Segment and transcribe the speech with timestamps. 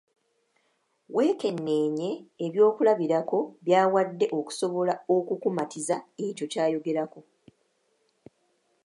[1.15, 2.11] Weekenneenye
[2.45, 5.95] ebyokulabirako by'awadde okusobola okukumatiza
[6.27, 7.19] ekyo ky'ayogerako.